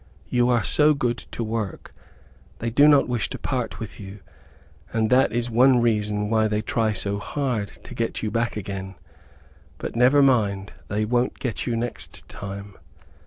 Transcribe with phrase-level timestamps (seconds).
[0.29, 1.93] You are so good to work,
[2.57, 4.21] they do not wish to part with you,
[4.91, 8.95] and that is one reason why they try so hard to get you back again.
[9.77, 12.77] But never mind, they won't get you next time."